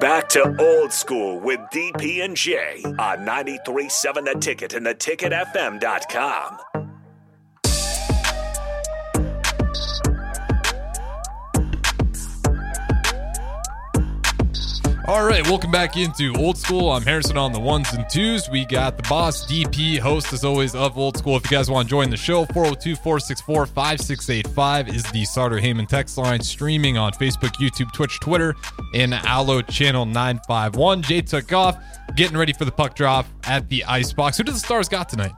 [0.00, 6.69] Back to old school with DP and J on 93.7 The Ticket and theticketfm.com.
[15.10, 16.92] All right, welcome back into Old School.
[16.92, 18.48] I'm Harrison on the ones and twos.
[18.48, 21.36] We got the boss, DP, host as always of Old School.
[21.36, 25.86] If you guys want to join the show, 402 464 5685 is the Sartor Hamann
[25.86, 28.54] text line, streaming on Facebook, YouTube, Twitch, Twitter,
[28.94, 31.02] and Allo Channel 951.
[31.02, 31.76] Jay took off,
[32.14, 34.38] getting ready for the puck drop at the Icebox.
[34.38, 35.32] Who do the Stars got tonight?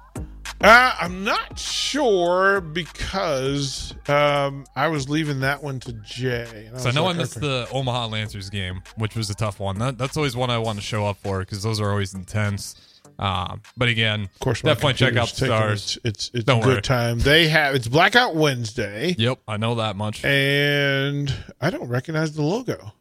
[0.62, 6.70] Uh, I'm not sure because um, I was leaving that one to Jay.
[6.76, 7.46] So I know like, I missed okay.
[7.46, 9.78] the Omaha Lancers game, which was a tough one.
[9.78, 12.76] That, that's always one I want to show up for because those are always intense.
[13.18, 15.98] Um, but again, Of course, definitely check out the Stars.
[16.04, 16.82] It's it's, it's Don't a good worry.
[16.82, 17.18] time.
[17.18, 20.24] They have it's Blackout Wednesday, Yep, I know that much.
[20.24, 22.92] and I don't recognize the logo.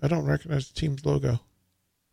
[0.00, 1.40] I don't recognize the team's logo.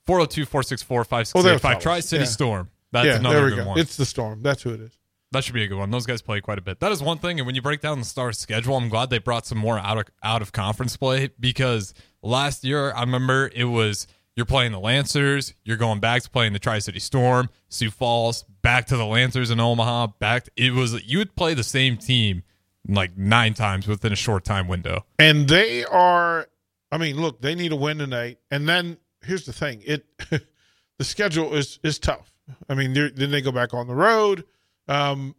[0.05, 0.99] 402 464
[1.35, 1.61] Oh, there it 5685.
[1.61, 1.83] follows.
[1.83, 2.29] Tri City Yeah.
[2.29, 2.69] Storm.
[2.91, 3.69] That's yeah, another there we good go.
[3.69, 3.79] one.
[3.79, 4.41] It's the storm.
[4.41, 4.97] That's who it is.
[5.31, 5.91] That should be a good one.
[5.91, 6.79] Those guys play quite a bit.
[6.79, 7.39] That is one thing.
[7.39, 9.97] And when you break down the star schedule, I'm glad they brought some more out
[9.97, 11.93] of out of conference play because
[12.23, 16.53] last year I remember it was you're playing the Lancers, you're going back to playing
[16.53, 20.47] the Tri City Storm, Sioux Falls, back to the Lancers in Omaha, back.
[20.55, 22.43] it was you would play the same team
[22.87, 25.05] like nine times within a short time window.
[25.19, 26.47] And they are.
[26.91, 28.39] I mean, look, they need a win tonight.
[28.49, 30.05] And then here's the thing: it
[30.97, 32.33] the schedule is is tough.
[32.67, 34.45] I mean, then they go back on the road.
[34.87, 35.35] Um,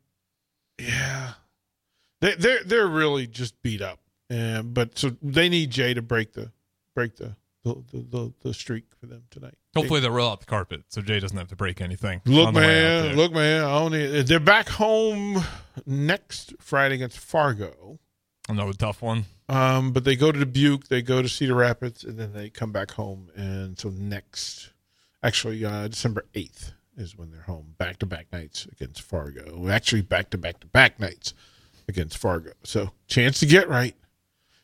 [0.79, 1.33] yeah,
[2.21, 4.01] they they're they're really just beat up.
[4.29, 6.53] And but so they need Jay to break the
[6.95, 7.35] break the
[7.65, 9.55] the the, the, streak for them tonight.
[9.75, 12.23] Hopefully they'll roll out the carpet so Jay doesn't have to break anything.
[12.25, 13.65] Look, on the way out man, look, man.
[13.65, 15.45] I only, they're back home
[15.85, 17.99] next Friday against Fargo.
[18.49, 19.27] Another tough one.
[19.49, 22.73] Um, but they go to Dubuque, they go to Cedar Rapids, and then they come
[22.73, 23.31] back home.
[23.37, 24.71] And so next,
[25.23, 29.69] actually, uh, December eighth is when they're home, back to back nights against Fargo.
[29.69, 31.35] Actually, back to back to back nights
[31.89, 32.53] against Fargo.
[32.63, 33.95] So chance to get right,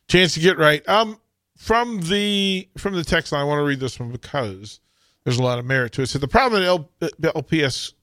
[0.08, 0.86] chance to get right.
[0.88, 1.18] Um,
[1.56, 4.80] from the from the text line, I want to read this one because
[5.24, 6.08] there's a lot of merit to it.
[6.08, 7.94] So the problem at L, LPS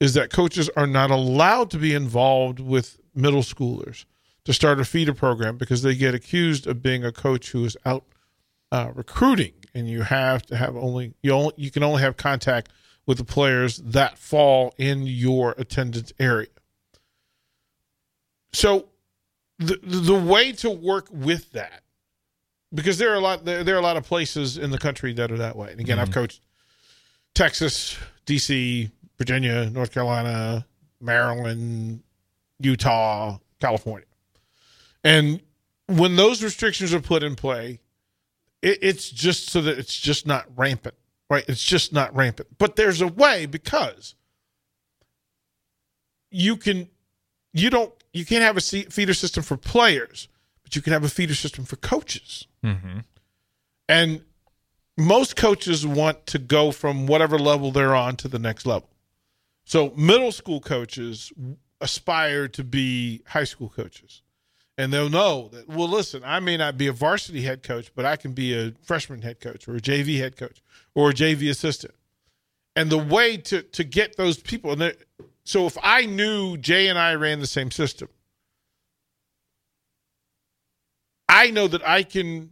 [0.00, 4.04] is that coaches are not allowed to be involved with middle schoolers
[4.44, 7.76] to start a feeder program because they get accused of being a coach who is
[7.84, 8.04] out
[8.72, 12.70] uh, recruiting, and you have to have only you only, you can only have contact
[13.06, 16.48] with the players that fall in your attendance area.
[18.52, 18.88] So,
[19.58, 21.82] the the way to work with that,
[22.74, 25.12] because there are a lot there, there are a lot of places in the country
[25.14, 25.70] that are that way.
[25.70, 26.20] And again, I've mm-hmm.
[26.20, 26.42] coached
[27.34, 27.96] Texas,
[28.26, 30.66] DC, Virginia, North Carolina,
[31.00, 32.02] Maryland,
[32.58, 34.06] Utah, California.
[35.04, 35.40] And
[35.86, 37.80] when those restrictions are put in play,
[38.62, 40.96] it, it's just so that it's just not rampant,
[41.28, 41.44] right?
[41.48, 42.58] It's just not rampant.
[42.58, 44.14] But there's a way because
[46.30, 46.88] you can,
[47.52, 50.28] you don't, you can't have a feeder system for players,
[50.62, 52.46] but you can have a feeder system for coaches.
[52.64, 53.00] Mm-hmm.
[53.88, 54.22] And
[54.96, 58.88] most coaches want to go from whatever level they're on to the next level.
[59.64, 61.32] So middle school coaches
[61.80, 64.22] aspire to be high school coaches.
[64.78, 68.04] And they'll know that, well, listen, I may not be a varsity head coach, but
[68.04, 70.60] I can be a freshman head coach or a JV head coach
[70.94, 71.94] or a JV assistant.
[72.74, 74.94] And the way to, to get those people, and
[75.44, 78.08] so if I knew Jay and I ran the same system,
[81.28, 82.50] I know that I can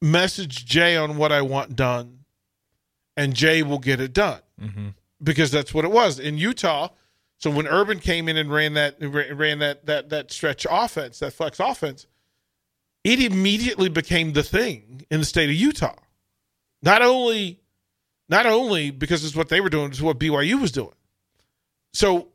[0.00, 2.20] message Jay on what I want done,
[3.16, 4.88] and Jay will get it done Mm-hmm.
[5.22, 6.88] because that's what it was in Utah.
[7.38, 11.32] So when Urban came in and ran that ran that that that stretch offense, that
[11.32, 12.06] flex offense,
[13.04, 15.94] it immediately became the thing in the state of Utah.
[16.82, 17.60] Not only,
[18.28, 20.94] not only because it's what they were doing, it's what BYU was doing.
[21.92, 22.28] So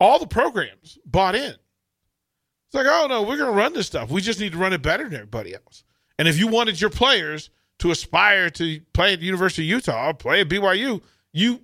[0.00, 1.50] all the programs bought in.
[1.52, 4.10] It's like, oh no, we're going to run this stuff.
[4.10, 5.84] We just need to run it better than everybody else.
[6.18, 7.50] And if you wanted your players
[7.80, 11.02] to aspire to play at the University of Utah, or play at BYU,
[11.32, 11.60] you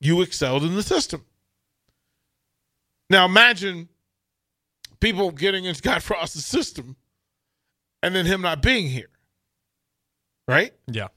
[0.00, 1.24] you excelled in the system.
[3.08, 3.88] Now imagine
[5.00, 6.96] people getting into Scott Frost's system
[8.02, 9.08] and then him not being here.
[10.48, 10.72] Right?
[10.86, 11.08] Yeah.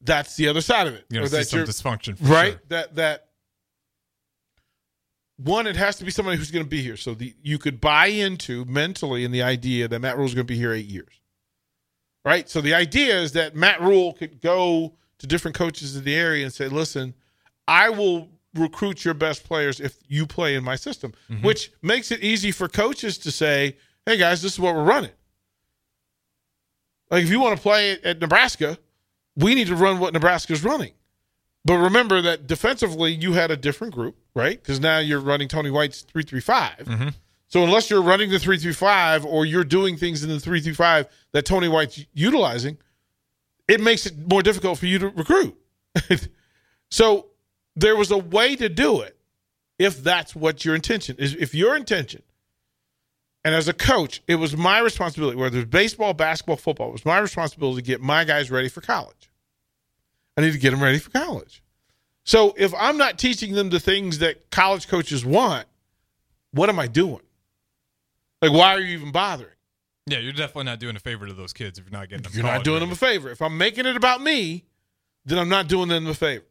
[0.00, 1.04] That's the other side of it.
[1.10, 2.18] You're Or going to that see some dysfunction.
[2.18, 2.52] For right?
[2.52, 2.60] Sure.
[2.68, 3.22] That that
[5.38, 6.96] one, it has to be somebody who's going to be here.
[6.96, 10.46] So the you could buy into mentally in the idea that Matt Rhule is going
[10.46, 11.20] to be here eight years.
[12.24, 12.48] Right?
[12.48, 16.44] So the idea is that Matt Rhule could go to different coaches in the area
[16.44, 17.14] and say, listen,
[17.68, 21.44] I will recruit your best players if you play in my system, mm-hmm.
[21.44, 23.76] which makes it easy for coaches to say,
[24.06, 25.10] hey guys, this is what we're running.
[27.10, 28.78] Like if you want to play at- Nebraska,
[29.36, 30.92] we need to run what Nebraska's running.
[31.64, 34.60] But remember that defensively, you had a different group, right?
[34.60, 36.78] Because now you're running Tony White's 335.
[36.78, 37.08] Mm-hmm.
[37.48, 41.68] So unless you're running the 335 or you're doing things in the 335 that Tony
[41.68, 42.78] White's utilizing,
[43.68, 45.56] it makes it more difficult for you to recruit.
[46.90, 47.26] so
[47.76, 49.16] there was a way to do it
[49.78, 51.34] if that's what your intention is.
[51.34, 52.22] If your intention,
[53.44, 57.04] and as a coach, it was my responsibility, whether it's baseball, basketball, football, it was
[57.04, 59.30] my responsibility to get my guys ready for college.
[60.36, 61.62] I need to get them ready for college.
[62.24, 65.66] So if I'm not teaching them the things that college coaches want,
[66.50, 67.20] what am I doing?
[68.42, 69.52] Like, why are you even bothering?
[70.06, 72.32] Yeah, you're definitely not doing a favor to those kids if you're not getting them.
[72.34, 72.86] You're not doing ready.
[72.86, 73.30] them a favor.
[73.30, 74.64] If I'm making it about me,
[75.24, 76.44] then I'm not doing them a favor.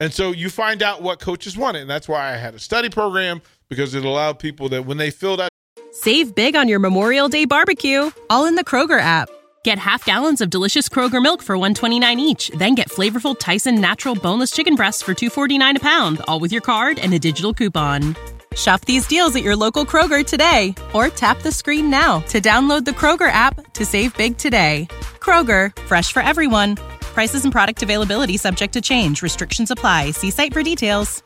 [0.00, 1.82] And so you find out what coaches wanted.
[1.82, 5.10] And that's why I had a study program because it allowed people that when they
[5.10, 5.48] filled out
[5.92, 9.28] Save big on your Memorial Day barbecue, all in the Kroger app.
[9.64, 14.14] Get half gallons of delicious Kroger milk for 129 each, then get flavorful Tyson natural
[14.14, 18.14] boneless chicken breasts for 249 a pound, all with your card and a digital coupon.
[18.54, 22.84] Shop these deals at your local Kroger today or tap the screen now to download
[22.84, 24.86] the Kroger app to save big today.
[25.20, 26.76] Kroger, fresh for everyone.
[27.18, 29.22] Prices and product availability subject to change.
[29.22, 30.12] Restrictions apply.
[30.12, 31.20] See site for details.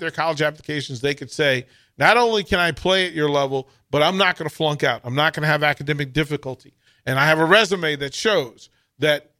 [0.00, 1.66] their college applications, they could say,
[1.96, 5.02] not only can I play at your level, but I'm not going to flunk out.
[5.04, 6.74] I'm not going to have academic difficulty.
[7.06, 8.68] And I have a resume that shows
[8.98, 9.30] that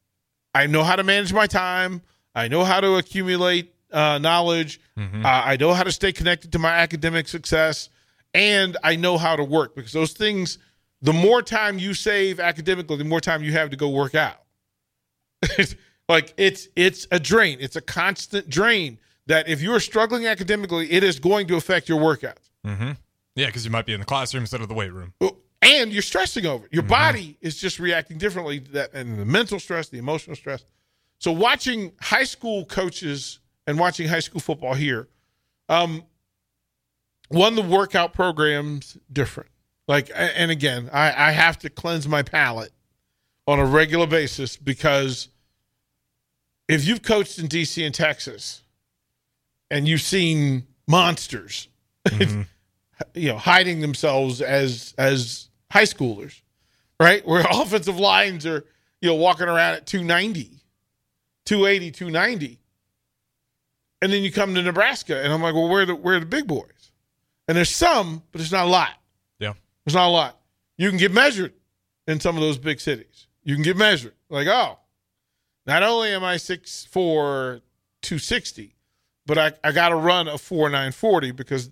[0.54, 2.00] I know how to manage my time.
[2.32, 4.80] I know how to accumulate uh, knowledge.
[4.96, 7.88] Uh, I know how to stay connected to my academic success.
[8.32, 10.58] And I know how to work because those things,
[11.04, 14.40] the more time you save academically, the more time you have to go work out.
[16.08, 17.58] like it's it's a drain.
[17.60, 22.00] It's a constant drain that if you're struggling academically, it is going to affect your
[22.00, 22.50] workouts.
[22.66, 22.92] Mm-hmm.
[23.36, 25.12] Yeah, because you might be in the classroom instead of the weight room.
[25.60, 26.72] And you're stressing over it.
[26.72, 30.64] Your body is just reacting differently to that and the mental stress, the emotional stress.
[31.18, 35.08] So watching high school coaches and watching high school football here,
[35.68, 36.04] um,
[37.28, 39.50] one the workout programs different.
[39.86, 42.72] Like and again, I, I have to cleanse my palate
[43.46, 45.28] on a regular basis because
[46.68, 48.62] if you've coached in DC and Texas
[49.70, 51.68] and you've seen monsters,
[52.06, 52.42] mm-hmm.
[53.14, 56.40] you know, hiding themselves as as high schoolers,
[56.98, 57.26] right?
[57.26, 58.64] Where offensive lines are,
[59.02, 60.60] you know, walking around at 290,
[61.44, 62.58] 280, 290.
[64.00, 66.20] And then you come to Nebraska and I'm like, well, where are the where are
[66.20, 66.70] the big boys?
[67.48, 68.90] And there's some, but there's not a lot.
[69.84, 70.40] There's not a lot.
[70.76, 71.52] You can get measured
[72.06, 73.26] in some of those big cities.
[73.42, 74.14] You can get measured.
[74.28, 74.78] Like, oh,
[75.66, 77.60] not only am I 6'4,
[78.02, 78.74] 260,
[79.26, 81.70] but I, I got to run a 4940 because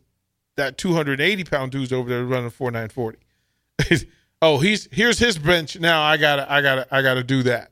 [0.57, 4.07] that 280 pound dude's over there running a 4940.
[4.42, 5.78] oh, he's here's his bench.
[5.78, 7.71] Now I gotta I gotta I gotta do that.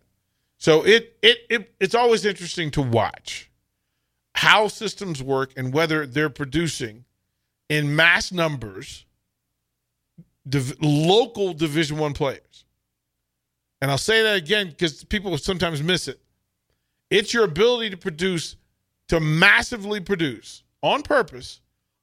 [0.58, 3.50] So it it, it it's always interesting to watch
[4.34, 7.04] how systems work and whether they're producing
[7.68, 9.04] in mass numbers
[10.50, 12.64] div- local division one players
[13.80, 16.20] and i'll say that again because people sometimes miss it
[17.10, 18.56] it's your ability to produce
[19.08, 21.60] to massively produce on purpose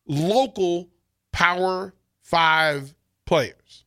[0.07, 0.87] local
[1.31, 2.93] power five
[3.25, 3.83] players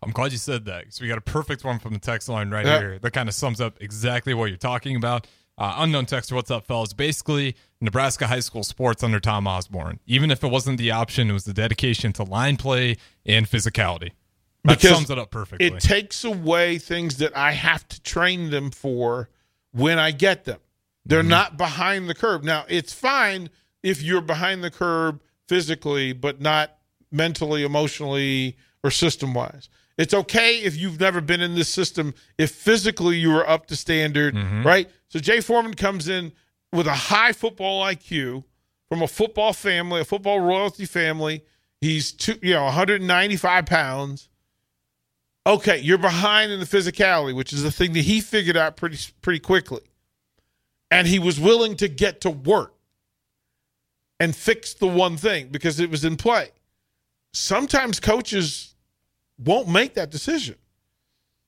[0.00, 2.50] I'm glad you said that because we got a perfect one from the text line
[2.50, 2.78] right Yeah.
[2.78, 5.26] here that kind of sums up exactly what you're talking about.
[5.56, 6.92] Uh, unknown texter, what's up, fellas?
[6.92, 10.00] Basically, Nebraska high school sports under Tom Osborne.
[10.06, 14.12] Even if it wasn't the option, it was the dedication to line play and physicality.
[14.64, 15.66] That Because sums it up perfectly.
[15.66, 19.30] it takes away things that i have to train them for
[19.70, 20.58] when i get them
[21.06, 21.28] they're mm-hmm.
[21.28, 23.50] not behind the curve now it's fine
[23.82, 26.76] if you're behind the curve physically, but not
[27.10, 29.68] mentally, emotionally, or system wise.
[29.96, 33.76] It's okay if you've never been in this system, if physically you were up to
[33.76, 34.64] standard, mm-hmm.
[34.64, 34.88] right?
[35.08, 36.32] So Jay Foreman comes in
[36.72, 38.44] with a high football IQ
[38.88, 41.44] from a football family, a football royalty family.
[41.80, 44.28] He's two, you know, 195 pounds.
[45.46, 48.98] Okay, you're behind in the physicality, which is the thing that he figured out pretty
[49.22, 49.80] pretty quickly.
[50.90, 52.74] And he was willing to get to work
[54.20, 56.50] and fix the one thing because it was in play.
[57.32, 58.74] Sometimes coaches
[59.38, 60.56] won't make that decision.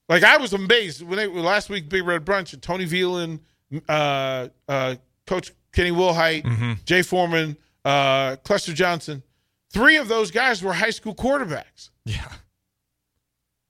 [0.09, 3.41] Like I was amazed when they last week Big Red Brunch and Tony Veland,
[3.89, 4.97] uh, uh,
[5.31, 9.23] Coach Kenny Wilhite, Jay Foreman, uh, Clester Johnson.
[9.73, 12.27] Three of those guys were high school quarterbacks, Yeah.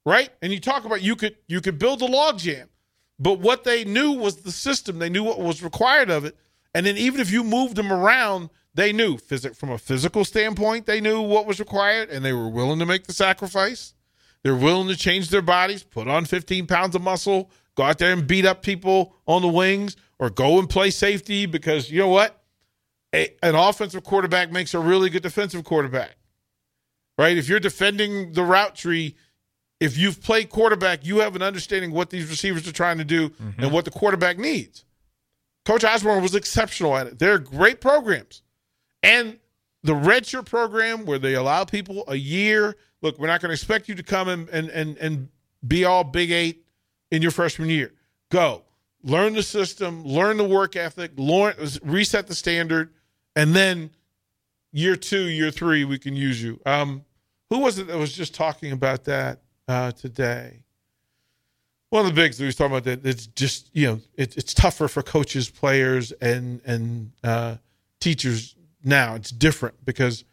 [0.07, 0.31] right?
[0.43, 2.69] And you talk about you could you could build a logjam,
[3.19, 4.99] but what they knew was the system.
[4.99, 6.37] They knew what was required of it,
[6.75, 10.87] and then even if you moved them around, they knew physic from a physical standpoint.
[10.87, 13.93] They knew what was required, and they were willing to make the sacrifice.
[14.43, 18.15] They're willing to change their bodies, put on 15 pounds of muscle, go out there
[18.15, 22.09] and beat up people on the wings, or go and play safety because you know
[22.09, 22.41] what?
[23.13, 26.15] A, an offensive quarterback makes a really good defensive quarterback,
[27.19, 27.37] right?
[27.37, 29.17] If you're defending the route tree,
[29.81, 33.33] if you've played quarterback, you have an understanding what these receivers are trying to do
[33.39, 33.71] and mm-hmm.
[33.73, 34.85] what the quarterback needs.
[35.65, 37.19] Coach Osborne was exceptional at it.
[37.19, 38.43] They're great programs.
[39.03, 39.39] And
[39.83, 42.77] the redshirt program where they allow people a year.
[43.01, 45.29] Look, we're not going to expect you to come and, and and and
[45.67, 46.67] be all Big Eight
[47.11, 47.95] in your freshman year.
[48.31, 48.65] Go
[49.03, 52.93] learn the system, learn the work ethic, learn, reset the standard,
[53.37, 53.91] and then
[54.73, 56.61] year two, year three, we can use you.
[56.67, 57.05] Um,
[57.49, 60.63] who was it that was just talking about that uh, today?
[61.91, 63.05] One of the bigs that was talking about that.
[63.05, 67.57] It's just you know it, it's tougher for coaches, players, and and uh,
[67.99, 68.55] teachers
[68.85, 69.17] now.
[69.17, 70.25] It's different because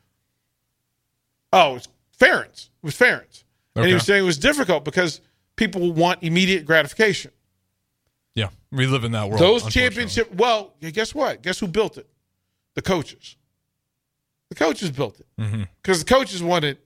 [1.52, 1.88] oh, it's
[2.20, 2.66] Ferentz.
[2.66, 3.44] It was Ferentz,
[3.76, 5.20] and he was saying it was difficult because
[5.56, 7.32] people want immediate gratification.
[8.38, 8.50] Yeah.
[8.72, 9.42] We live in that world.
[9.42, 10.32] Those championship.
[10.36, 11.42] Well, guess what?
[11.42, 12.08] Guess who built it?
[12.76, 13.36] The coaches.
[14.50, 15.64] The coaches built it Mm-hmm.
[15.82, 16.78] because the coaches wanted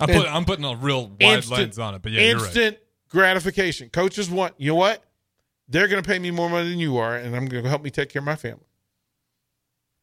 [0.00, 2.44] I'm, put, I'm putting a real wide instant, lens on it, but yeah, you're right.
[2.44, 3.88] instant gratification.
[3.88, 4.54] Coaches want.
[4.58, 5.02] You know what?
[5.68, 7.82] They're going to pay me more money than you are, and I'm going to help
[7.82, 8.66] me take care of my family.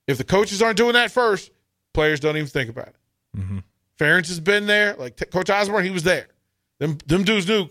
[0.07, 1.51] If the coaches aren't doing that first,
[1.93, 2.95] players don't even think about it.
[3.37, 3.59] Mm-hmm.
[3.97, 4.95] Ferentz has been there.
[4.95, 6.27] Like Coach Osborne, he was there.
[6.79, 7.69] Them them dudes knew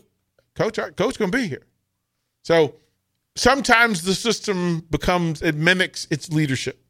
[0.55, 1.67] Coach Coach going to be here.
[2.43, 2.75] So
[3.37, 6.85] sometimes the system becomes it mimics its leadership.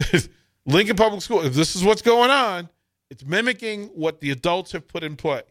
[0.66, 1.42] Lincoln Public School.
[1.42, 2.68] If this is what's going on,
[3.10, 5.42] it's mimicking what the adults have put in play,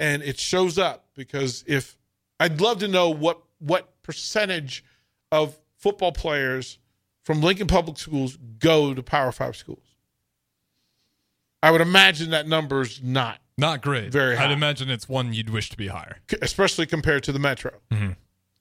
[0.00, 1.96] and it shows up because if
[2.40, 4.84] I'd love to know what what percentage
[5.30, 6.78] of football players
[7.22, 9.82] from Lincoln Public Schools go to Power Five schools.
[11.62, 14.12] I would imagine that number's not, Not great.
[14.12, 14.44] Very high.
[14.44, 16.18] I'd imagine it's one you'd wish to be higher.
[16.40, 17.72] especially compared to the Metro.
[17.90, 18.12] Mm-hmm.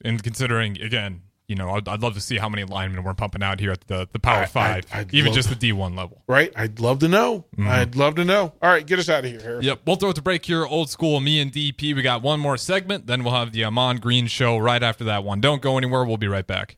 [0.03, 3.41] And considering, again, you know, I'd, I'd love to see how many linemen we're pumping
[3.41, 5.97] out here at the, the Power I- Five, I'd- I'd even love- just the D1
[5.97, 6.21] level.
[6.27, 6.51] Right?
[6.55, 7.45] I'd love to know.
[7.57, 7.67] Mm-hmm.
[7.69, 8.53] I'd love to know.
[8.61, 9.65] All right, get us out of here, Harris.
[9.65, 10.65] Yep, we'll throw it to break here.
[10.65, 11.95] Old school, me and DP.
[11.95, 15.23] We got one more segment, then we'll have the Ahman Green show right after that
[15.23, 15.39] one.
[15.39, 16.03] Don't go anywhere.
[16.03, 16.77] We'll be right back.